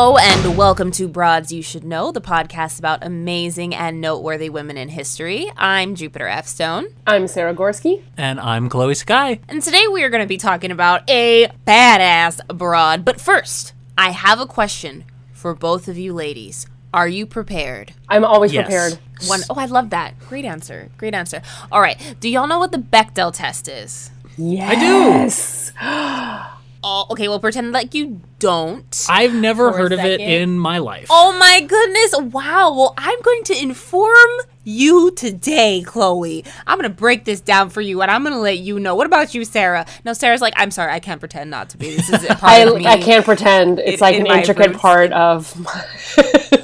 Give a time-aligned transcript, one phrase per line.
[0.00, 4.76] Hello and welcome to Broads You Should Know, the podcast about amazing and noteworthy women
[4.76, 5.50] in history.
[5.56, 6.46] I'm Jupiter F.
[6.46, 8.04] Stone, I'm Sarah Gorski.
[8.16, 9.40] And I'm Chloe Sky.
[9.48, 13.04] and today we are going to be talking about a badass broad.
[13.04, 16.68] But first, I have a question for both of you ladies.
[16.94, 17.92] Are you prepared?
[18.08, 18.66] I'm always Yes.
[18.66, 19.00] prepared.
[19.26, 20.16] One oh I love that.
[20.28, 20.90] Great answer.
[20.96, 21.42] Great answer.
[21.72, 22.14] All right.
[22.20, 24.12] Do y'all know what the Bechdel test is?
[24.36, 25.72] Yes.
[25.80, 26.48] I do.
[26.54, 26.57] Yes.
[26.82, 29.06] Oh, okay, well pretend like you don't.
[29.08, 31.08] I've never heard of it in my life.
[31.10, 32.32] Oh my goodness.
[32.32, 32.74] Wow.
[32.74, 34.28] Well, I'm going to inform
[34.68, 36.44] you today, Chloe.
[36.66, 38.94] I'm going to break this down for you and I'm going to let you know.
[38.94, 39.86] What about you, Sarah?
[40.04, 41.96] No, Sarah's like, I'm sorry, I can't pretend not to be.
[41.96, 42.86] This is a part I, of me.
[42.86, 43.78] I can't pretend.
[43.78, 44.78] It's in- like in an intricate roots.
[44.80, 45.84] part of my,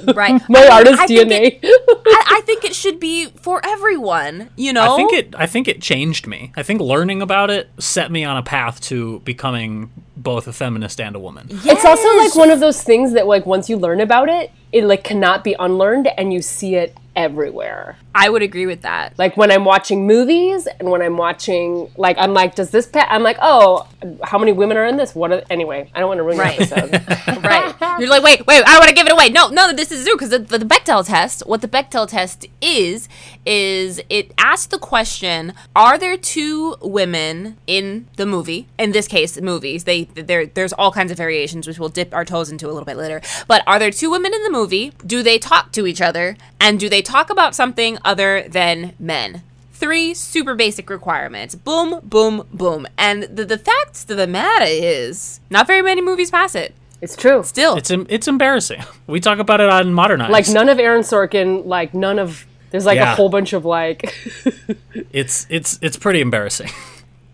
[0.14, 0.40] Right.
[0.50, 1.58] my I mean, artist I DNA.
[1.62, 4.92] it- I, I think it should be for everyone, you know?
[4.92, 6.52] I think it I think it changed me.
[6.56, 11.00] I think learning about it set me on a path to becoming both a feminist
[11.00, 11.46] and a woman.
[11.50, 14.84] It's also like one of those things that like once you learn about it, it
[14.84, 17.98] like cannot be unlearned and you see it everywhere.
[18.14, 19.18] I would agree with that.
[19.18, 23.06] Like when I'm watching movies and when I'm watching like I'm like, does this pa-
[23.10, 23.86] I'm like, oh,
[24.22, 25.14] how many women are in this?
[25.14, 26.58] What are anyway, I don't want to ruin Right.
[26.58, 27.44] the episode.
[27.44, 28.00] right.
[28.00, 29.30] You're like, wait, wait, I don't want to give it away.
[29.30, 33.08] No, no, this is true because the, the Bechdel test, what the Bechdel test is,
[33.44, 38.68] is it asks the question: Are there two women in the movie?
[38.78, 39.84] In this case, movies.
[39.84, 42.84] They there there's all kinds of variations which we'll dip our toes into a little
[42.84, 43.20] bit later.
[43.48, 44.92] But are there two women in the movie?
[45.04, 46.36] Do they talk to each other?
[46.60, 49.42] And do they talk about something other than men?
[49.72, 51.54] Three super basic requirements.
[51.54, 52.86] Boom, boom, boom.
[52.96, 56.74] And the, the fact of the matter is, not very many movies pass it.
[57.00, 57.42] it's true.
[57.42, 58.82] Still, It's it's embarrassing.
[59.06, 60.30] We talk about it on Modernized.
[60.32, 64.02] Like none of Aaron Sorkin, like none of there's like a whole bunch of like
[65.12, 66.70] it's it's it's pretty embarrassing.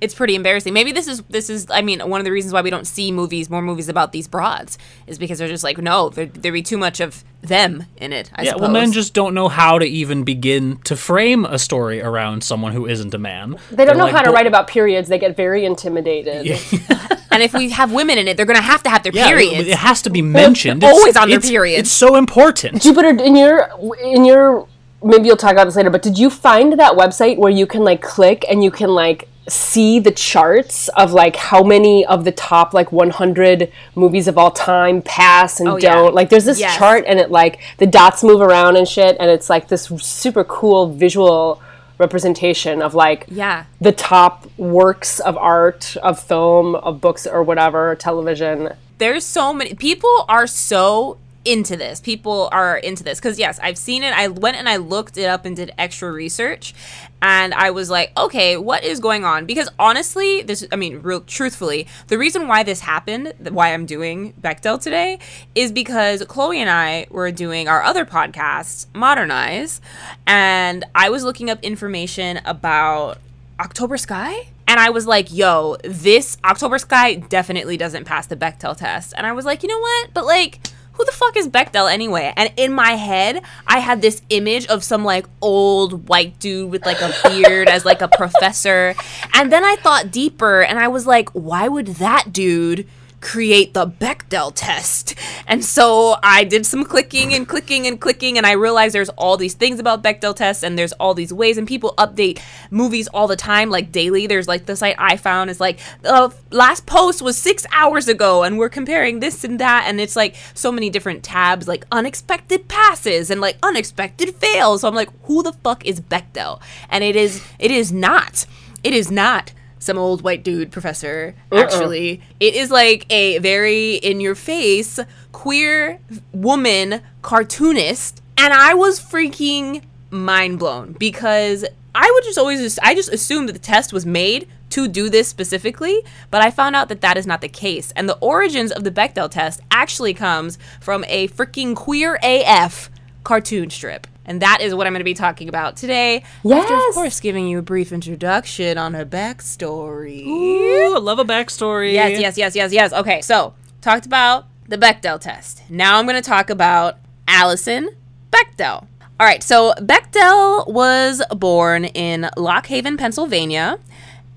[0.00, 0.72] it's pretty embarrassing.
[0.72, 1.66] Maybe this is this is.
[1.70, 4.26] I mean, one of the reasons why we don't see movies, more movies about these
[4.28, 8.12] broads, is because they're just like, no, there there'd be too much of them in
[8.12, 8.30] it.
[8.34, 8.62] I Yeah, suppose.
[8.62, 12.72] well, men just don't know how to even begin to frame a story around someone
[12.72, 13.56] who isn't a man.
[13.70, 15.08] They don't know how to write about periods.
[15.08, 16.46] They get very intimidated.
[17.30, 19.68] and if we have women in it, they're gonna have to have their Yeah, periods.
[19.68, 20.80] it, it has to be mentioned.
[20.82, 21.80] They're It's- always on their it's- periods.
[21.88, 22.82] It's so important.
[22.82, 23.68] Jupiter, in your
[24.02, 24.66] in your
[25.02, 27.82] maybe you'll talk about this later, but did you find that website where you can
[27.84, 32.30] like click and you can like see the charts of like how many of the
[32.30, 36.76] top like 100 movies of all time pass and Oh, don't like there's this Yes.
[36.76, 40.44] chart and it like the dots move around and shit and it's like this super
[40.44, 41.60] cool visual
[41.98, 43.64] representation of like yeah.
[43.80, 49.74] the top works of art of film of books or whatever television there's so many
[49.74, 54.28] people are so into this people are into this because yes i've seen it i
[54.28, 56.74] went and i looked it up and did extra research
[57.22, 61.22] and i was like okay what is going on because honestly this i mean real
[61.22, 65.18] truthfully the reason why this happened why i'm doing bechdel today
[65.54, 69.80] is because chloe and i were doing our other podcast modernize
[70.26, 73.16] and i was looking up information about
[73.60, 74.48] October Sky?
[74.66, 79.12] And I was like, yo, this October Sky definitely doesn't pass the Bechdel test.
[79.16, 80.14] And I was like, you know what?
[80.14, 80.60] But like,
[81.00, 82.30] who the fuck is Bechdel anyway?
[82.36, 86.84] And in my head, I had this image of some like old white dude with
[86.84, 88.94] like a beard as like a professor.
[89.32, 92.86] And then I thought deeper and I was like, why would that dude
[93.20, 95.14] create the Bechdel test.
[95.46, 99.36] And so I did some clicking and clicking and clicking, and I realized there's all
[99.36, 103.26] these things about Bechdel tests, and there's all these ways, and people update movies all
[103.26, 104.26] the time, like daily.
[104.26, 108.42] There's like the site I found is like, the last post was six hours ago,
[108.42, 112.68] and we're comparing this and that, and it's like so many different tabs, like unexpected
[112.68, 114.80] passes and like unexpected fails.
[114.80, 116.60] So I'm like, who the fuck is Bechdel?
[116.88, 118.46] And it is, it is not,
[118.82, 121.60] it is not some old white dude professor uh-uh.
[121.60, 122.22] actually.
[122.38, 125.00] It is like a very in your face
[125.32, 125.98] queer
[126.32, 132.94] woman cartoonist and i was freaking mind blown because i would just always just i
[132.94, 136.88] just assumed that the test was made to do this specifically but i found out
[136.88, 137.92] that that is not the case.
[137.96, 142.90] And the origins of the bechdel test actually comes from a freaking queer af
[143.24, 146.22] cartoon strip and that is what I'm going to be talking about today.
[146.48, 150.24] After, of course, giving you a brief introduction on her backstory.
[150.24, 151.92] Ooh, I love a backstory.
[151.92, 152.92] Yes, yes, yes, yes, yes.
[152.92, 155.68] Okay, so talked about the Bechdel test.
[155.68, 157.90] Now I'm going to talk about Alison
[158.30, 158.86] Bechdel.
[159.18, 163.80] All right, so Bechdel was born in Lock Haven, Pennsylvania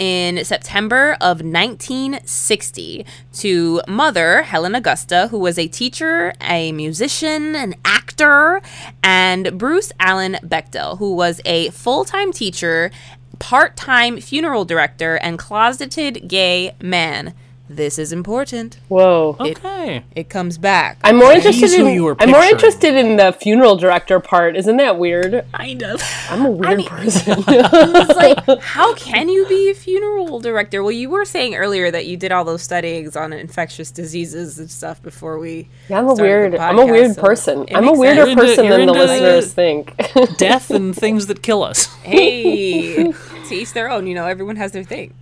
[0.03, 7.73] in September of 1960 to mother Helen Augusta, who was a teacher, a musician, an
[7.85, 8.61] actor,
[9.01, 12.91] and Bruce Allen Bechdel, who was a full time teacher,
[13.39, 17.33] part time funeral director, and closeted gay man.
[17.69, 18.77] This is important.
[18.89, 19.35] Whoa.
[19.39, 20.03] Okay.
[20.15, 20.97] It comes back.
[21.03, 21.93] I'm more He's interested who in.
[21.95, 24.55] you were I'm more interested in the funeral director part.
[24.57, 25.45] Isn't that weird?
[25.53, 26.01] kind of.
[26.29, 27.43] I'm a weird mean- person.
[27.47, 30.83] It's like, how can you be a funeral director?
[30.83, 34.69] Well, you were saying earlier that you did all those studies on infectious diseases and
[34.69, 35.69] stuff before we.
[35.89, 36.53] yeah, I'm a weird.
[36.53, 37.65] the I'm a weird so person.
[37.73, 39.95] I'm a weirder into- person than the into- listeners think.
[40.37, 41.85] Death and things that kill us.
[42.03, 43.11] Hey,
[43.47, 44.05] to each their own.
[44.05, 45.13] You know, everyone has their thing.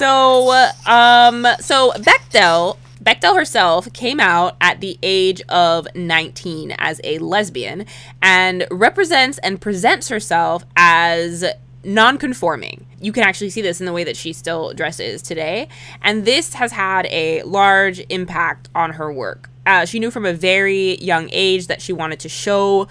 [0.00, 7.18] So, um, so Bechdel, Bechdel herself came out at the age of 19 as a
[7.18, 7.84] lesbian
[8.22, 11.44] and represents and presents herself as
[11.84, 12.86] non-conforming.
[12.98, 15.68] You can actually see this in the way that she still dresses today,
[16.00, 19.50] and this has had a large impact on her work.
[19.66, 22.88] Uh, she knew from a very young age that she wanted to show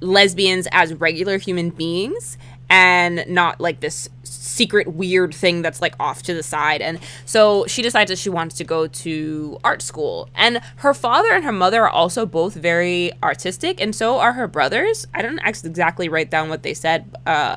[0.00, 2.36] lesbians as regular human beings
[2.68, 4.08] and not like this
[4.40, 8.30] secret weird thing that's like off to the side and so she decides that she
[8.30, 12.54] wants to go to art school and her father and her mother are also both
[12.54, 16.72] very artistic and so are her brothers i don't ex- exactly write down what they
[16.72, 17.54] said uh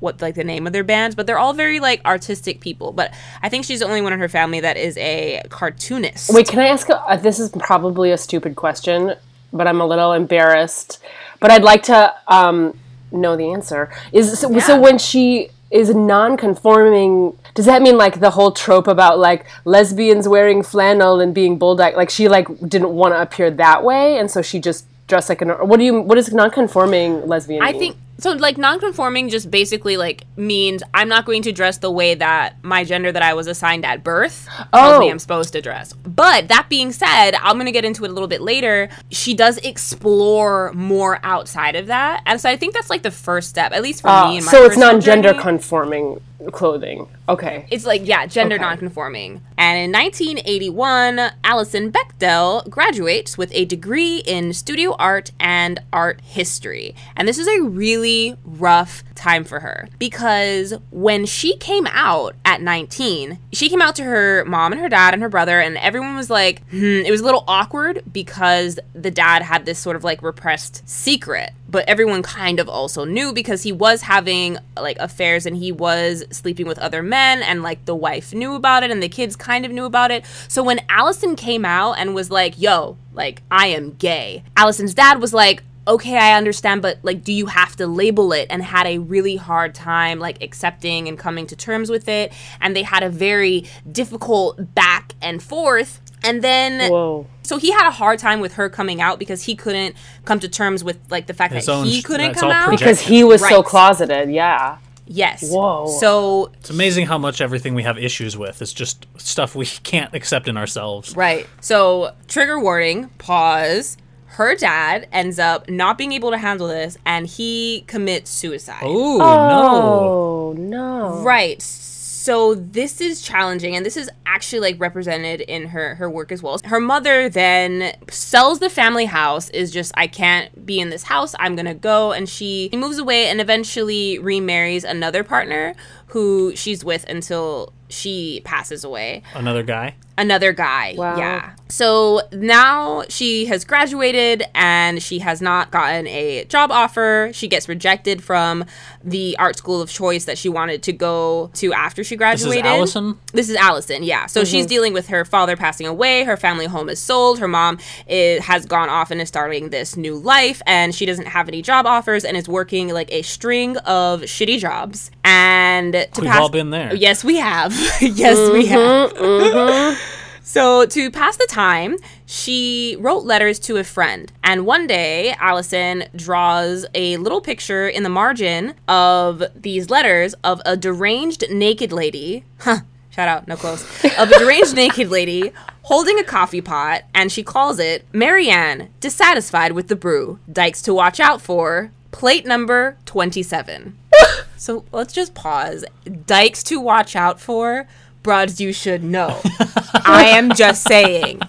[0.00, 3.12] what like the name of their bands but they're all very like artistic people but
[3.42, 6.58] i think she's the only one in her family that is a cartoonist Wait, can
[6.58, 6.88] I ask?
[6.90, 9.14] A, uh, this is probably a stupid question,
[9.52, 10.98] but I'm a little embarrassed.
[11.40, 12.78] But I'd like to um,
[13.10, 13.90] know the answer.
[14.12, 19.18] Is so, so when she is non-conforming, does that mean like the whole trope about
[19.18, 21.96] like lesbians wearing flannel and being bulldog?
[21.96, 25.42] Like she like didn't want to appear that way, and so she just dressed like
[25.42, 25.50] an.
[25.50, 26.00] What do you?
[26.00, 27.62] what is non-conforming lesbian?
[27.62, 27.80] I mean?
[27.80, 28.32] think so.
[28.32, 32.84] Like non-conforming just basically like means I'm not going to dress the way that my
[32.84, 35.10] gender that I was assigned at birth tells me Oh.
[35.10, 35.92] I'm supposed to dress.
[35.92, 38.88] But that being said, I'm gonna get into it a little bit later.
[39.10, 43.48] She does explore more outside of that, and so I think that's like the first
[43.48, 44.40] step, at least for Uh, me.
[44.40, 46.20] So it's non-gender conforming
[46.52, 47.08] clothing.
[47.28, 47.66] Okay.
[47.70, 48.62] It's like, yeah, gender Okay.
[48.64, 49.42] nonconforming.
[49.56, 56.94] And in 1981, Alison Bechdel graduates with a degree in studio art and art history.
[57.16, 62.62] And this is a really rough time for her because when she came out at
[62.62, 66.14] 19, she came out to her mom and her dad and her brother, and everyone
[66.14, 70.04] was like, hmm, it was a little awkward because the dad had this sort of
[70.04, 75.46] like repressed secret but everyone kind of also knew because he was having like affairs
[75.46, 79.02] and he was sleeping with other men and like the wife knew about it and
[79.02, 80.24] the kids kind of knew about it.
[80.48, 85.20] So when Alison came out and was like, "Yo, like I am gay." Alison's dad
[85.20, 88.86] was like, "Okay, I understand, but like do you have to label it?" and had
[88.86, 93.02] a really hard time like accepting and coming to terms with it and they had
[93.02, 96.00] a very difficult back and forth.
[96.22, 97.26] And then Whoa.
[97.42, 99.94] so he had a hard time with her coming out because he couldn't
[100.24, 102.64] come to terms with like the fact His that own he couldn't come out.
[102.68, 102.86] projected.
[102.86, 104.30] Because he was so closeted.
[104.30, 104.78] Yeah.
[105.06, 105.50] yes.
[105.50, 105.86] Whoa.
[106.00, 110.12] So It's amazing how much everything we have issues with is just stuff we can't
[110.14, 111.14] accept in ourselves.
[111.16, 111.46] right.
[111.60, 113.08] So trigger warning.
[113.18, 113.96] Pause.
[114.32, 118.84] Her dad ends up not being able to handle this, and he commits suicide.
[118.84, 119.24] Ooh, no.
[119.24, 121.22] Oh no.
[121.22, 121.60] Right.
[121.62, 126.40] So this is challenging and this is actually like represented in her her work as
[126.44, 126.56] well.
[126.64, 131.34] Her mother then sells the family house is just I can't be in this house.
[131.40, 135.74] I'm going to go and she moves away and eventually remarries another partner
[136.08, 139.96] who she's with until she passes away Another guy.
[140.16, 140.94] another guy.
[140.96, 141.16] Wow.
[141.18, 141.54] Yeah.
[141.70, 147.30] So now she has graduated and she has not gotten a job offer.
[147.34, 148.64] She gets rejected from
[149.04, 152.38] the art school of choice that she wanted to go to after she graduated.
[152.38, 152.88] This graduated.
[152.88, 153.20] is Alison.
[153.32, 154.26] This is Alison, yeah.
[154.26, 154.68] So she's mm-hmm.
[154.68, 156.24] dealing with her father passing away.
[156.24, 157.38] Her family home is sold.
[157.38, 161.26] Her mom is, has gone off and is starting this new life, and she doesn't
[161.26, 165.10] have any job offers and is working like a string of shitty jobs.
[165.24, 166.94] And to We've pass- all been there.
[166.94, 167.72] Yes, we have.
[168.00, 169.12] yes, we mm-hmm, have.
[169.12, 170.18] Mm-hmm.
[170.48, 174.32] So, to pass the time, she wrote letters to a friend.
[174.42, 180.62] And one day, Alison draws a little picture in the margin of these letters of
[180.64, 182.44] a deranged naked lady.
[182.60, 182.78] Huh.
[183.10, 183.82] Shout out, no close.
[184.18, 185.52] Of a deranged naked lady
[185.82, 190.38] holding a coffee pot, and she calls it Marianne, dissatisfied with the brew.
[190.50, 191.90] Dykes to watch out for.
[192.10, 193.98] Plate number 27.
[194.58, 195.84] So let's just pause.
[196.26, 197.86] Dykes to watch out for.
[198.22, 199.40] Broads you should know.
[199.94, 201.40] I am just saying.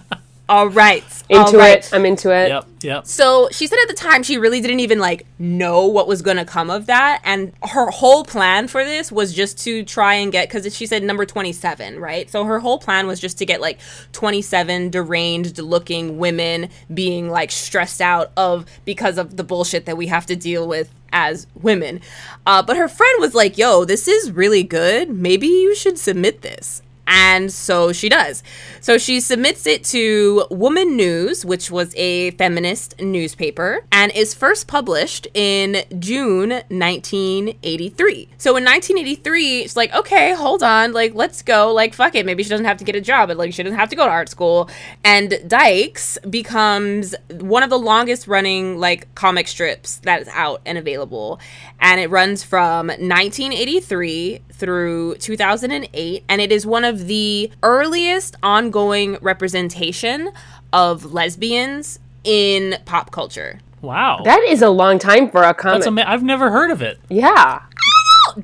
[0.50, 1.04] All right.
[1.30, 1.78] all Into right.
[1.78, 1.90] it.
[1.94, 2.48] I'm into it.
[2.48, 3.06] Yep, yep.
[3.06, 6.44] So she said at the time she really didn't even like know what was gonna
[6.44, 10.48] come of that, and her whole plan for this was just to try and get
[10.48, 12.28] because she said number twenty seven, right?
[12.28, 13.78] So her whole plan was just to get like
[14.10, 19.96] twenty seven deranged looking women being like stressed out of because of the bullshit that
[19.96, 22.00] we have to deal with as women.
[22.44, 25.10] Uh, but her friend was like, "Yo, this is really good.
[25.10, 28.44] Maybe you should submit this." And so she does.
[28.80, 34.68] So she submits it to Woman News, which was a feminist newspaper, and is first
[34.68, 38.28] published in June 1983.
[38.38, 41.72] So in 1983, it's like, okay, hold on, like, let's go.
[41.72, 42.24] Like, fuck it.
[42.24, 44.04] Maybe she doesn't have to get a job, but like, she doesn't have to go
[44.04, 44.70] to art school.
[45.04, 50.78] And Dykes becomes one of the longest running, like, comic strips that is out and
[50.78, 51.40] available.
[51.80, 59.16] And it runs from 1983 through 2008 and it is one of the earliest ongoing
[59.20, 60.30] representation
[60.72, 63.58] of lesbians in pop culture.
[63.82, 64.20] Wow.
[64.24, 65.78] That is a long time for a comic.
[65.78, 66.98] That's ama- I've never heard of it.
[67.08, 67.62] yeah.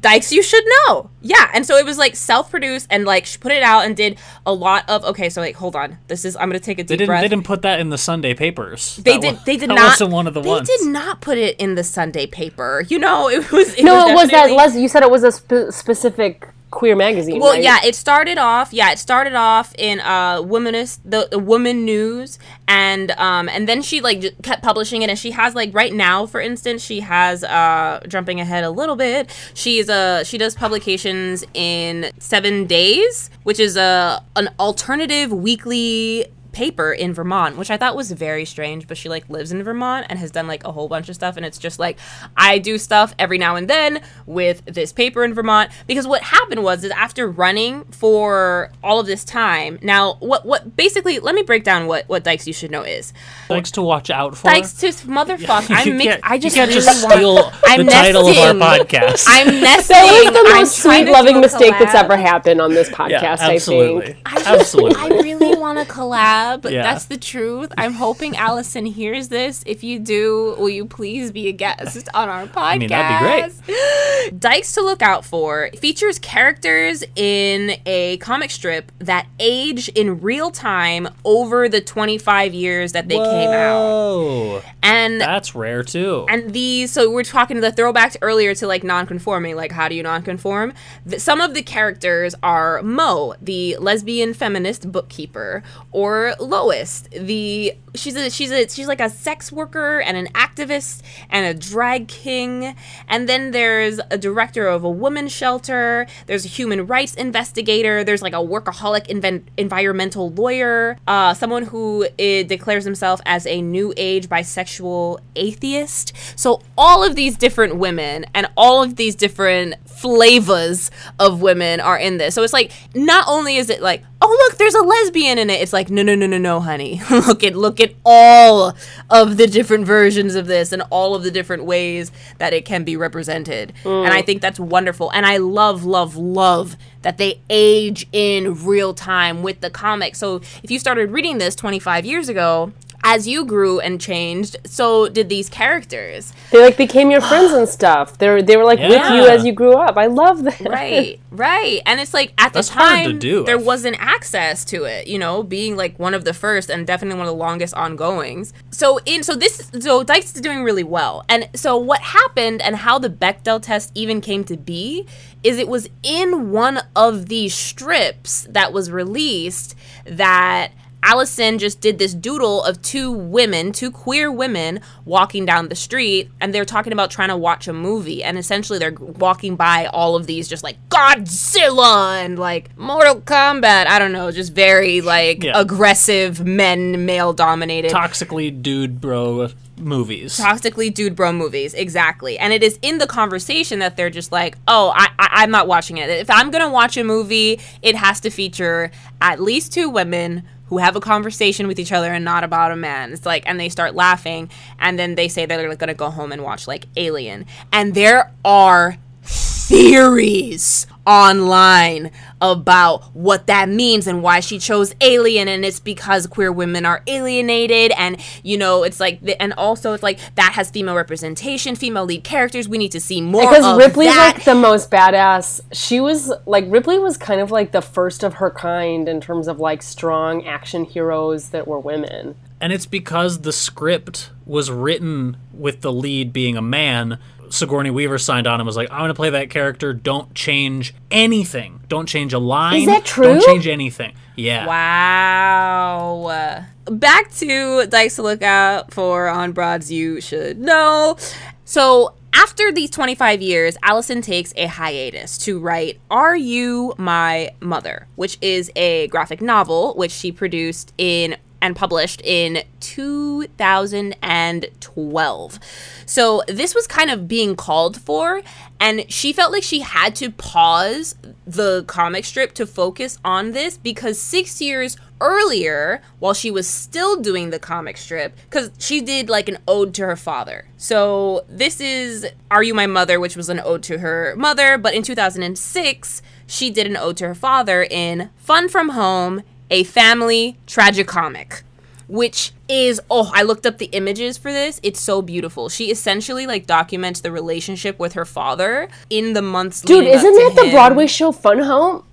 [0.01, 1.11] Dykes, you should know.
[1.23, 4.19] Yeah, and so it was like self-produced and like she put it out and did
[4.45, 5.05] a lot of.
[5.05, 7.09] Okay, so like hold on, this is I'm gonna take a deep They didn't.
[7.09, 7.23] breath.
[7.23, 8.97] They didn't put that in the Sunday papers.
[8.97, 9.35] They That did.
[9.37, 9.85] wa- They did that not.
[9.91, 10.69] wasn't one of the they ones.
[10.69, 12.85] did not put it in the Sunday paper.
[12.89, 13.75] You know, it was.
[13.75, 14.77] It No, was it was that Les.
[14.77, 17.41] You said it was a spe- specific queer magazine.
[17.41, 17.63] Well, right?
[17.63, 18.73] yeah, it started off.
[18.73, 23.83] Yeah, it started off in uh, womanist, the, the Woman News, and um, and then
[23.83, 27.01] she like j- kept publishing it, and she has like right now, for instance, she
[27.01, 29.31] has uh, jumping ahead a little bit.
[29.55, 36.91] She's uh she does publications in Seven Days, which is a an alternative weekly paper
[36.91, 40.19] in Vermont, which I thought was very strange, but she like lives in Vermont and
[40.19, 41.99] has done like a whole bunch of stuff and it's just like
[42.35, 46.65] I do stuff every now and then with this paper in Vermont because what happened
[46.65, 49.79] was is after running for all of this time.
[49.83, 53.13] Now, what what basically let me break down what what Dykes you should know is.
[53.49, 54.49] Dykes to watch out for.
[54.49, 55.67] Dykes to motherfuck.
[55.87, 58.39] You I'm mix, I just you can't really just want, steal I'm the title of
[58.39, 59.25] our podcast.
[59.29, 59.97] I'm nesting.
[60.07, 62.89] That was the I'm most sweet, loving do a mistake that's ever happened on this
[62.89, 63.11] podcast.
[63.11, 64.47] yeah, I absolutely, think.
[64.47, 64.97] absolutely.
[64.97, 66.46] I really want to collab.
[66.65, 66.83] Yeah.
[66.83, 67.73] That's the truth.
[67.79, 69.63] I'm hoping Alison hears this.
[69.67, 72.79] If you do, will you please be a guest on our podcast?
[72.79, 74.41] mean, that'd be great.
[74.41, 80.51] Dykes to look out for features characters in a comic strip that age in real
[80.51, 83.81] time over the 25 years that they came out.
[83.81, 86.27] Whoa, And that's rare too.
[86.29, 90.03] and these, so we're talking the throwbacks earlier to like non-conforming, like how do you
[90.03, 90.73] non-conform?
[91.19, 95.63] Some of the characters are Mo, the lesbian feminist bookkeeper,
[95.93, 101.03] or Lois, the she's a she's a she's like a sex worker and an activist
[101.31, 102.75] and a drag king.
[103.09, 106.07] And then there's a director of a women's shelter.
[106.27, 108.05] There's a human rights investigator.
[108.05, 110.99] There's like a workaholic inven- environmental lawyer.
[111.07, 116.13] Uh, someone who uh, declares himself as a new age bisexual atheist.
[116.37, 121.99] So all of these different women and all of these different flavors of women are
[121.99, 122.35] in this.
[122.35, 125.61] So it's like not only is it like, oh look, there's a lesbian in it.
[125.61, 127.01] It's like no, no, no, no, no, honey.
[127.11, 128.75] look at look at all
[129.11, 132.85] of the different versions of this and all of the different ways that it can
[132.85, 133.73] be represented.
[133.85, 134.27] And I mm.
[134.27, 135.11] think that's wonderful.
[135.13, 140.17] And I love, love, love that they age in real time with the comic.
[140.17, 142.73] So if you started reading this 25 years ago,
[143.09, 146.33] as you grew and changed, so did these characters.
[146.51, 148.19] They like became your friends and stuff.
[148.19, 149.97] They were they were like with you as you grew up.
[149.97, 150.61] I love that.
[150.61, 151.81] Right, right.
[151.87, 153.45] And it's like at the That's hard to time do.
[153.45, 157.17] there wasn't access to it, you know, being like one of the first and definitely
[157.17, 158.53] one of the longest ongoings.
[158.73, 161.25] So in so this so Dykes is doing really well.
[161.29, 165.07] And so what happened and how the Bechdel test even came to be
[165.45, 170.73] is it was in one of these strips that was released that
[171.07, 176.29] Alison just did this doodle of two women, two queer women walking down the street,
[176.41, 178.25] and they're talking about trying to watch a movie.
[178.25, 183.87] And essentially, they're walking by all of these, just like Godzilla and like Mortal Kombat.
[183.87, 185.53] I don't know, just very like Yeah.
[185.61, 187.93] aggressive men, male dominated.
[187.93, 189.49] Toxically dude bro
[189.79, 190.39] movies.
[190.39, 192.39] Toxically dude bro movies, exactly.
[192.39, 195.69] And it is in the conversation that they're just like, oh, I, I, I'm not
[195.69, 196.09] watching it.
[196.11, 200.79] If I'm gonna watch a movie, it has to feature at least two women who
[200.79, 203.13] have a conversation with each other and not about a man.
[203.13, 206.43] It's like, and they start laughing, and then they say they're gonna go home and
[206.43, 207.47] watch like Alien.
[207.73, 212.11] And there are theories online
[212.41, 217.03] about what that means and why she chose alien and it's because queer women are
[217.07, 221.75] alienated and you know it's like the, and also it's like that has female representation
[221.77, 224.91] female lead characters we need to see more Because of Ripley's that like the most
[224.91, 225.61] badass.
[225.73, 229.49] She was like Ripley was kind of like the first of her kind in terms
[229.49, 232.35] of like strong action heroes that were women.
[232.61, 237.19] And it's because the script was written with the lead being a man.
[237.53, 239.93] Sigourney Weaver signed on and was like, I'm going to play that character.
[239.93, 241.81] Don't change anything.
[241.89, 242.81] Don't change a line.
[242.81, 243.25] Is that true?
[243.27, 244.15] Don't change anything.
[244.37, 244.67] Yeah.
[244.67, 246.65] Wow.
[246.87, 251.17] Back to Dykes to look out for on Broads You Should Know.
[251.65, 258.07] So after these 25 years, Alison takes a hiatus to write Are You My Mother,
[258.17, 261.37] which is a graphic novel which she produced in
[261.67, 265.59] and published in 2012.
[266.07, 268.41] So this was kind of being called for,
[268.79, 273.77] and she felt like she had to pause the comic strip to focus on this
[273.77, 279.29] because six years earlier, while she was still doing the comic strip, because she did
[279.29, 280.67] like an ode to her father.
[280.77, 284.95] So this is Are You My Mother, which was an ode to her mother, but
[284.95, 290.57] in 2006, she did an ode to her father in Fun From Home a family
[290.67, 291.63] tragicomic
[292.09, 296.47] which is oh i looked up the images for this it's so beautiful she essentially
[296.47, 300.71] like documents the relationship with her father in the months Dude, isn't that the.
[300.71, 302.05] Broadway show Fun Home?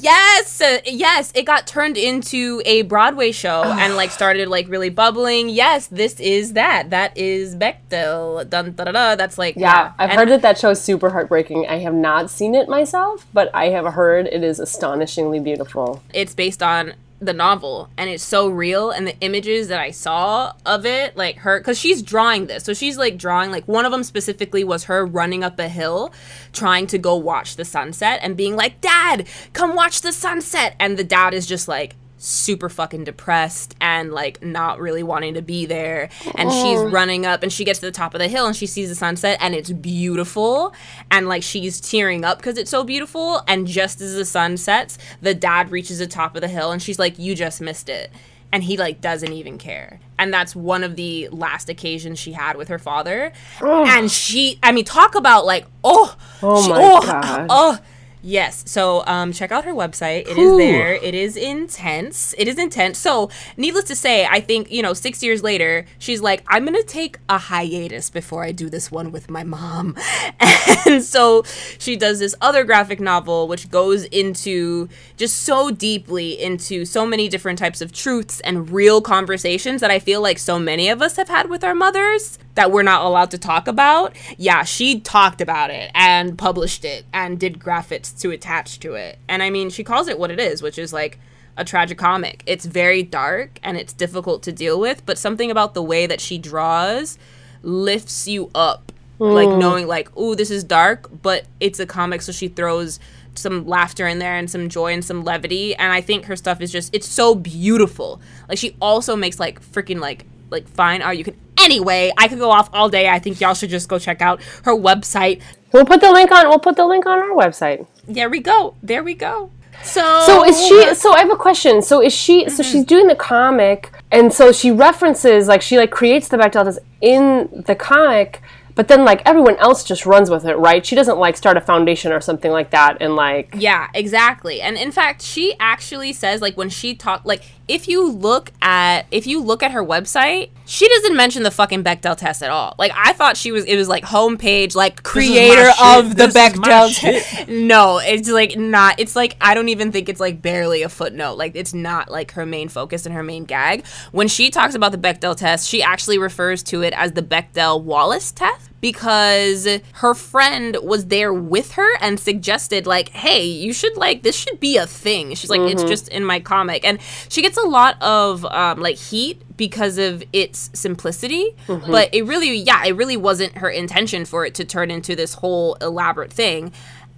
[0.00, 3.78] Yes, yes, it got turned into a Broadway show ah.
[3.78, 5.48] and like started like really bubbling.
[5.48, 6.90] Yes, this is that.
[6.90, 8.48] That is Bechdel.
[8.48, 9.16] Dun, da, da, da.
[9.16, 11.66] That's like Yeah, I've And heard that that show is super heartbreaking.
[11.68, 16.02] I have not seen it myself, but I have heard it is astonishingly beautiful.
[16.12, 20.52] It's based on the novel and it's so real and the images that I saw
[20.66, 22.64] of it like her cuz she's drawing this.
[22.64, 26.12] So she's like drawing like one of them specifically was her running up a hill
[26.52, 30.76] trying to go watch the sunset and being like dad come watch the sunset!
[30.78, 31.96] And the dad is just like
[32.26, 36.08] super fucking depressed and like not really wanting to be there.
[36.34, 36.90] And she's oh.
[36.90, 38.94] running up and she gets to the top of the hill and she sees the
[38.94, 40.74] sunset and it's beautiful.
[41.10, 43.42] And like she's tearing up because it's so beautiful.
[43.46, 46.82] And just as the sun sets the dad reaches the top of the hill and
[46.82, 48.10] she's like you just missed it.
[48.52, 50.00] And he like doesn't even care.
[50.18, 53.32] And that's one of the last occasions she had with her father.
[53.60, 57.46] And she i mean talk about like oh Oh she- my oh, God.
[57.50, 57.78] oh
[58.22, 58.64] Yes.
[58.66, 60.22] So um, check out her website.
[60.22, 60.58] It is Whew.
[60.58, 60.94] there.
[60.94, 62.34] It is intense.
[62.38, 62.98] It is intense.
[62.98, 66.80] So, needless to say, I think, you know, six years later, she's like, I'm going
[66.80, 69.96] to take a hiatus before I do this one with my mom.
[70.86, 71.42] And so
[71.78, 77.28] she does this other graphic novel, which goes into just so deeply into so many
[77.28, 81.16] different types of truths and real conversations that I feel like so many of us
[81.16, 84.16] have had with our mothers that we're not allowed to talk about.
[84.36, 89.18] Yeah, she talked about it and published it and did graphics to attach to it.
[89.28, 91.18] And I mean, she calls it what it is, which is like
[91.56, 92.40] a tragicomic.
[92.46, 96.20] It's very dark and it's difficult to deal with, but something about the way that
[96.20, 97.18] she draws
[97.62, 98.92] lifts you up.
[99.18, 99.58] Like mm.
[99.58, 103.00] knowing like, oh, this is dark, but it's a comic so she throws
[103.34, 106.60] some laughter in there and some joy and some levity and I think her stuff
[106.60, 108.20] is just it's so beautiful.
[108.48, 112.38] Like she also makes like freaking like like fine art you can anyway i could
[112.38, 115.40] go off all day i think y'all should just go check out her website
[115.72, 116.48] We'll put the link on.
[116.48, 117.86] We'll put the link on our website.
[118.08, 119.50] there we go there we go
[119.82, 120.94] so So is she?
[120.94, 121.82] So I have a question.
[121.82, 122.48] So is she?
[122.48, 122.72] So mm-hmm.
[122.72, 127.64] she's doing the comic, and so she references like she like creates the Bechdel in
[127.66, 128.40] the comic,
[128.74, 130.84] but then like everyone else just runs with it, right?
[130.84, 134.62] She doesn't like start a foundation or something like that, and like Yeah, exactly.
[134.62, 139.06] And in fact, she actually says like when she talk like if you look at
[139.10, 142.74] if you look at her website, she doesn't mention the fucking Bechdel test at all.
[142.78, 146.94] Like I thought she was it was like homepage like creator of the This Bechdel
[146.98, 147.48] test.
[147.48, 151.38] No, it's like not it's like I don't even think it's like barely a footnote.
[151.38, 153.86] Like it's not like her main focus and her main gag.
[154.10, 157.82] When she talks about the Bechdel test, she actually refers to it as the Bechdel
[157.82, 163.96] Wallace test because her friend was there with her and suggested like hey you should
[163.96, 165.34] like this should be a thing.
[165.34, 166.84] She's like it's just in my comic.
[166.84, 171.56] And she gets a lot of um, like heat because of its simplicity.
[171.66, 175.34] But it really yeah it really wasn't her intention for it to turn into this
[175.34, 176.72] whole elaborate thing.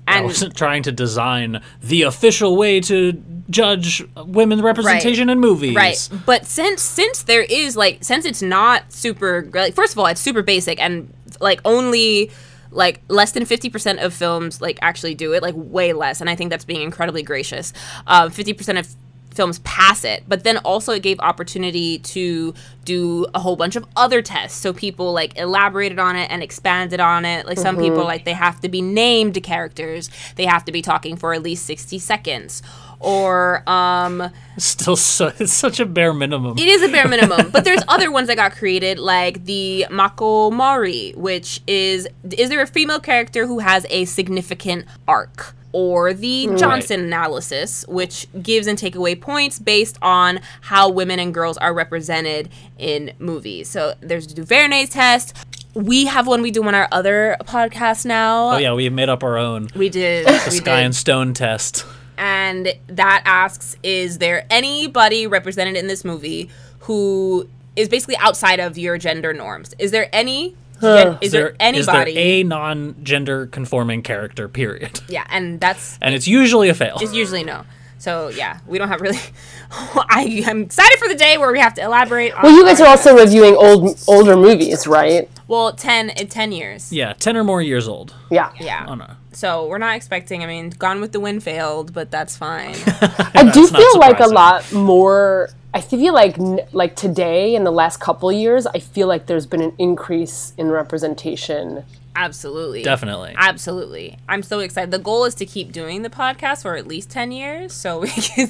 [0.07, 5.77] I and wasn't trying to design the official way to judge women representation in movies.
[5.77, 6.09] Right.
[6.25, 10.21] But since since there is like since it's not super like first of all it's
[10.21, 12.31] super basic and like only
[12.71, 16.35] like less than 50% of films like actually do it like way less and I
[16.35, 17.73] think that's being incredibly gracious.
[18.07, 18.95] Um 50% of
[19.31, 22.53] films pass it but then also it gave opportunity to
[22.85, 24.59] do a whole bunch of other tests.
[24.59, 27.47] So people like elaborated on it and expanded on it.
[27.47, 30.11] Like some people like they have to be named characters.
[30.37, 32.63] They have to be talking for at least 60 seconds
[33.01, 36.59] or um Still, so, it's such a bare minimum.
[36.59, 40.51] it is a bare minimum, but there's other ones that got created, like the Mako
[40.51, 45.55] Mori, which is is there a female character who has a significant arc?
[45.73, 51.33] Or the Johnson analysis, which gives and take away points based on how women and
[51.33, 53.69] girls are represented in movies.
[53.69, 55.37] So there's the Duvernay's test.
[55.75, 58.55] We have one we do on our other podcast now.
[58.55, 60.27] oh yeah, we made up our own We did.
[60.27, 61.85] the we Sky did and Stone test.
[62.19, 66.51] And that asks is there anybody represented in this movie
[66.81, 69.75] who is basically outside of your gender norms.
[69.79, 70.57] Is there any?
[70.81, 72.11] gen- is, there, anybody?
[72.11, 74.49] Is there a non-gender conforming character?
[74.49, 75.01] Period.
[75.09, 76.99] yeah, and that's And it's usually a fail.
[77.01, 77.65] it's usually no.
[77.99, 79.19] So yeah, we don't have really.
[79.71, 82.33] I am excited for the day where we have to elaborate.
[82.33, 85.29] On Well, you guys are also reviewing old older movies, right?
[85.49, 86.93] well 10 10 years.
[86.93, 88.15] yeah, ten or more years old.
[88.31, 88.53] Yeah.
[88.61, 88.87] Yeah.
[88.89, 89.07] Oh no.
[89.33, 90.43] So we're not expecting.
[90.43, 92.75] I mean, Gone with the Wind failed, but that's fine.
[92.87, 95.51] I do That's not feel like a lot more.
[95.75, 96.37] I feel like
[96.73, 100.71] like today in the last couple years, I feel like there's been an increase in
[100.71, 101.85] representation.
[102.19, 102.83] Absolutely.
[102.83, 103.35] Definitely.
[103.37, 104.19] Absolutely.
[104.29, 104.91] I'm so excited.
[104.91, 108.09] The goal is to keep doing the podcast for at least 10 years so we
[108.09, 108.49] can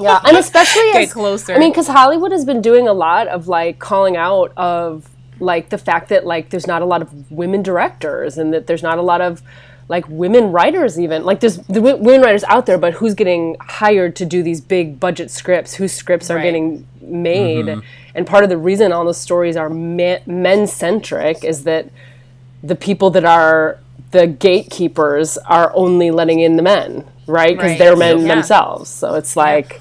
[0.00, 1.52] Yeah, and especially get as closer.
[1.52, 5.68] I mean, because Hollywood has been doing a lot of like calling out of like
[5.68, 8.96] the fact that like there's not a lot of women directors and that there's not
[8.96, 9.42] a lot of
[9.88, 13.54] like women writers even like there's the w- women writers out there but who's getting
[13.60, 16.44] hired to do these big budget scripts whose scripts are Right.
[16.44, 17.80] getting made mm-hmm.
[18.14, 21.90] and part of the reason all the stories are men centric is that
[22.64, 23.78] the people that are
[24.10, 27.78] the gatekeepers are only letting in the men right because Right.
[27.78, 28.34] they're men Yeah.
[28.34, 29.80] themselves so it's like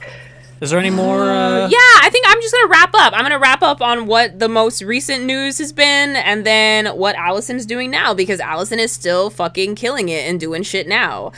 [0.62, 1.24] Is there any more?
[1.30, 3.12] Uh, yeah, I think I'm just gonna wrap up.
[3.14, 7.18] I'm gonna wrap up on what the most recent news has been, and then what
[7.18, 11.34] Alison's doing now because Alison is still fucking killing it and doing shit now.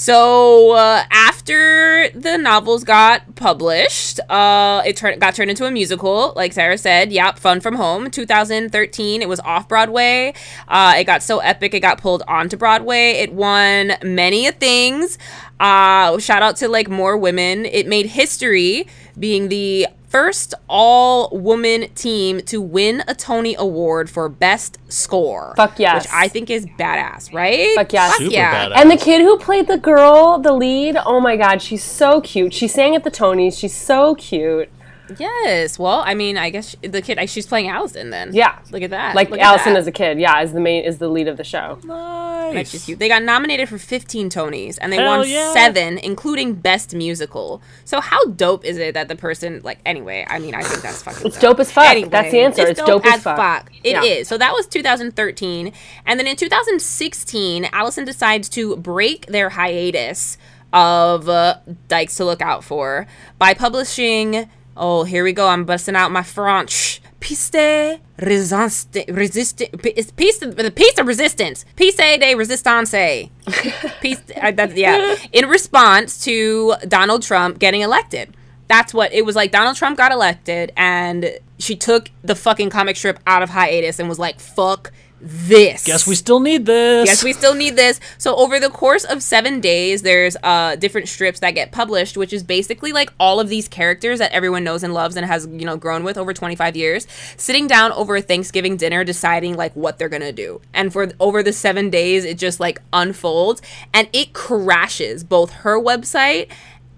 [0.00, 6.32] So uh, after the novels got published, uh, it got turned into a musical.
[6.34, 9.20] Like Sarah said, yep, Fun from Home, 2013.
[9.20, 10.32] It was off Broadway.
[10.68, 13.10] Uh, it got so epic, it got pulled onto Broadway.
[13.10, 15.18] It won many a things.
[15.60, 17.66] Uh, shout out to like more women.
[17.66, 18.86] It made history
[19.18, 25.54] being the first all woman team to win a Tony Award for Best Score.
[25.56, 26.04] Fuck yes.
[26.04, 27.74] Which I think is badass, right?
[27.76, 28.16] Fuck yes.
[28.16, 28.70] Super yeah.
[28.70, 28.76] badass.
[28.76, 32.54] And the kid who played the girl, the lead, oh my god, she's so cute.
[32.54, 33.58] She sang at the Tonys.
[33.58, 34.70] She's so cute.
[35.18, 35.78] Yes.
[35.78, 38.34] Well, I mean, I guess the kid, she's playing Alison then.
[38.34, 38.58] Yeah.
[38.70, 39.14] Look at that.
[39.14, 41.44] Like Look Alison as a kid, yeah, is the main is the lead of the
[41.44, 41.78] show.
[41.84, 42.98] Like, she's cute.
[42.98, 45.52] They got nominated for 15 Tonys and they Hell won yeah.
[45.52, 47.62] seven, including Best Musical.
[47.84, 50.26] So how dope is it that the person like anyway?
[50.28, 51.26] I mean, I think that's fucking.
[51.26, 52.10] It's dope as fuck.
[52.10, 52.66] That's the answer.
[52.66, 53.70] It's dope as fuck.
[53.84, 54.04] It is.
[54.04, 54.22] Yeah.
[54.24, 55.72] So that was 2013,
[56.06, 60.36] and then in 2016, Alison decides to break their hiatus
[60.72, 61.56] of uh,
[61.88, 63.06] Dykes to look out for
[63.38, 64.48] by publishing.
[64.82, 65.46] Oh, here we go.
[65.46, 67.02] I'm busting out my French.
[67.20, 72.92] Piste resistance, resistant, piece, the piece of resistance, piece de resistance,
[74.00, 75.16] piece, uh, that's, yeah.
[75.32, 78.34] In response to Donald Trump getting elected,
[78.68, 79.50] that's what it was like.
[79.50, 84.08] Donald Trump got elected, and she took the fucking comic strip out of hiatus and
[84.08, 87.06] was like, "Fuck this." Guess we still need this.
[87.06, 88.00] Yes, we still need this.
[88.18, 92.32] So over the course of seven days, there's uh different strips that get published, which
[92.32, 95.64] is basically like all of these characters that everyone knows and loves and has you
[95.64, 97.06] know grown with over 25 years,
[97.36, 100.60] sitting down over a Thanksgiving dinner, deciding like what they're gonna do.
[100.72, 105.80] And for over the seven days, it just like unfolds and it crashes both her
[105.80, 106.48] website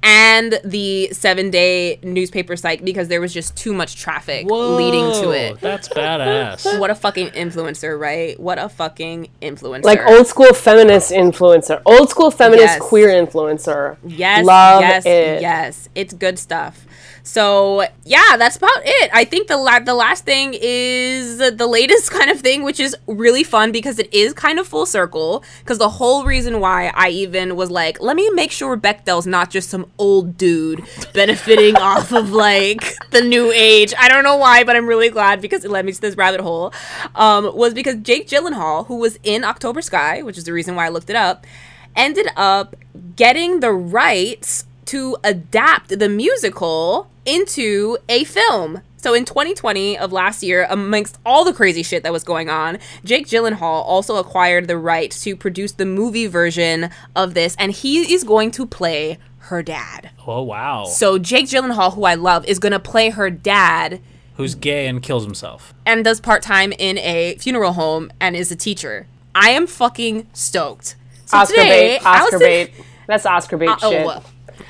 [0.03, 5.31] and the seven day newspaper site because there was just too much traffic leading to
[5.31, 5.61] it.
[5.61, 6.79] That's badass.
[6.79, 8.39] What a fucking influencer, right?
[8.39, 9.85] What a fucking influencer.
[9.85, 12.81] Like old school feminist influencer, old school feminist Yes.
[12.81, 13.97] queer influencer.
[14.05, 15.41] Yes, love yes, it.
[15.43, 15.89] yes.
[15.95, 16.87] It's good stuff.
[17.23, 19.11] So yeah, that's about it.
[19.13, 22.97] I think the la- the last thing is the latest kind of thing, which is
[23.07, 25.45] really fun because it is kind of full circle.
[25.61, 29.51] Because the whole reason why I even was like, let me make sure Bechdel's not
[29.51, 33.95] just some old dude benefiting off of like the new age.
[33.99, 36.41] I don't know why, but I'm really glad because it led me to this rabbit
[36.41, 36.73] hole.
[37.15, 40.87] Um, was because Jake Gyllenhaal, who was in October Sky, which is the reason why
[40.87, 41.47] I looked it up,
[41.95, 42.77] ended up
[43.17, 48.81] getting the rights to adapt the musical into a film.
[48.97, 52.79] So in 2020 of last year, amongst all the crazy shit that was going on,
[53.05, 58.13] Jake Gyllenhaal also acquired the right to produce the movie version of this, and he
[58.15, 60.11] is going to play her dad.
[60.27, 60.85] Oh wow.
[60.85, 64.01] So Jake Gyllenhaal, who I love, is going to play her dad
[64.37, 65.75] Who's gay and kills himself?
[65.85, 69.07] and does part time in a funeral home and is a teacher.
[69.35, 70.95] I am fucking stoked.
[71.27, 72.07] So Oscar today, bait.
[72.07, 72.73] Oscar Alison- bait.
[73.09, 74.07] That's Oscar bait Uh, shit.
[74.07, 74.23] oh,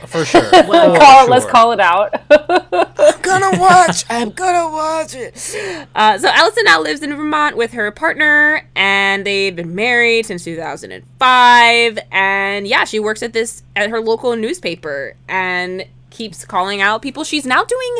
[0.07, 0.43] For sure.
[0.51, 2.15] call For it, Let's call it out.
[2.31, 4.05] I'm gonna watch.
[4.11, 5.87] I'm gonna watch it.
[5.95, 10.45] Uh, so Alison now lives in Vermont with her partner, and they've been married since
[10.45, 11.99] 2005.
[12.11, 17.25] And yeah, she works at this at her local newspaper and keeps calling out people.
[17.25, 17.97] She's now doing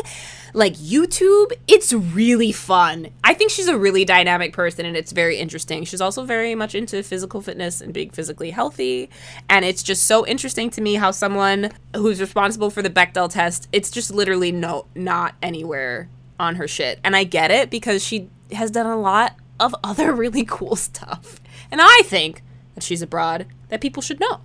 [0.53, 1.51] like YouTube.
[1.67, 3.09] It's really fun.
[3.23, 5.83] I think she's a really dynamic person, and it's very interesting.
[5.83, 9.09] She's also very much into physical fitness and being physically healthy.
[9.49, 13.67] And it's just so interesting to me how someone who's responsible for the Bechdel test,
[13.71, 16.99] it's just literally no not anywhere on her shit.
[17.03, 21.41] And I get it because she has done a lot of other really cool stuff.
[21.71, 22.41] And I think
[22.75, 24.41] that she's abroad that people should know.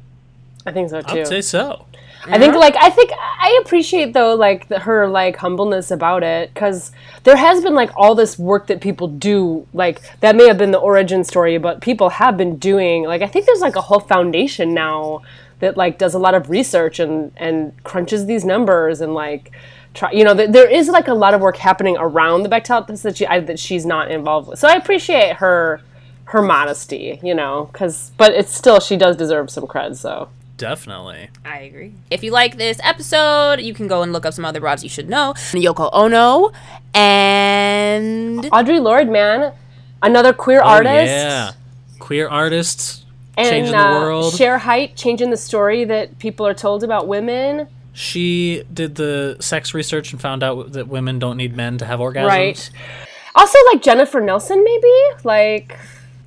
[0.67, 1.21] I think so too.
[1.21, 1.87] I'd say so.
[2.27, 6.53] I think like I think I appreciate though like the, her like humbleness about it
[6.53, 6.93] because
[7.25, 10.73] there has been like all this work that people do like that may have been
[10.73, 14.01] the origin story, but people have been doing like I think there's like a whole
[14.01, 15.23] foundation now
[15.61, 19.53] that like does a lot of research and and crunches these numbers and like
[19.95, 22.87] try you know th- there is like a lot of work happening around the Bechdel
[22.87, 24.59] test that she I, that she's not involved with.
[24.59, 25.81] So I appreciate her
[26.25, 29.97] her modesty, you know, because but it's still she does deserve some cred.
[29.97, 30.29] So.
[30.59, 31.31] Definitely.
[31.45, 31.95] I agree.
[32.11, 34.91] If you like this episode, you can go and look up some other broads you
[34.91, 35.33] should know.
[35.53, 36.51] Yoko Ono
[36.95, 39.53] and Audre Lorde, man,
[40.03, 40.93] another queer artist.
[40.93, 41.53] Oh, yeah.
[42.01, 43.05] Queer artists
[43.37, 44.35] and changing uh, the world.
[44.35, 47.69] Shere Hite, changing the story that people are told about women.
[47.93, 52.01] she did the sex research and found out that women don't need men to have
[52.01, 52.27] orgasms.
[52.27, 52.71] Right.
[53.35, 54.93] Also, like Jennifer Nelson, maybe
[55.25, 55.79] like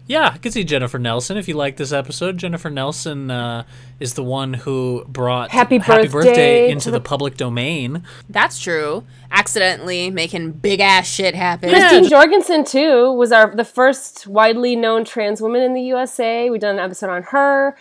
[0.08, 2.38] Yeah, I could see Jennifer Nelson if you like this episode.
[2.38, 3.64] Jennifer Nelson uh,
[4.00, 8.04] is the one who brought Happy Birthday to into the- the public domain.
[8.30, 9.06] that's true.
[9.32, 11.70] Accidentally making big ass shit happen.
[11.70, 16.50] Christine Jorgensen too was our the first widely known trans woman in the USA.
[16.50, 17.78] We've done an episode on her.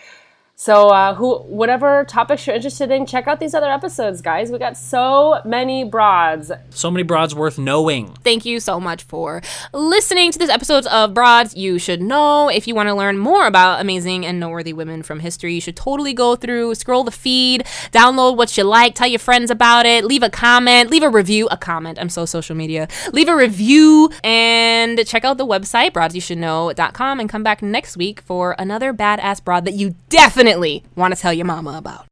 [0.61, 4.51] So uh, who whatever topics you're interested in, check out these other episodes, guys.
[4.51, 6.51] We got so many broads.
[6.69, 8.13] So many broads worth knowing.
[8.23, 9.41] Thank you so much for
[9.73, 12.47] listening to this episode of Broads You Should Know.
[12.47, 15.75] If you want to learn more about amazing and noteworthy women from history, you should
[15.75, 20.05] totally go through, scroll the feed, download what you like, tell your friends about it,
[20.05, 21.97] leave a comment, leave a review, a comment.
[21.99, 22.87] I'm so social media.
[23.13, 28.55] Leave a review and check out the website, broadsyoushouldknow.com, and come back next week for
[28.59, 29.95] another badass broad that you
[30.51, 32.07] definitely want to tell your mama about.